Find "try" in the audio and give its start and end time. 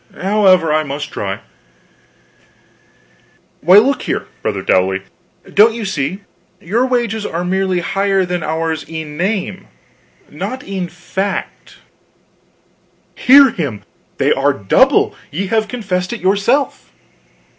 1.11-1.41